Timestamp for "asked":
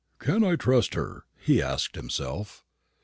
1.61-1.93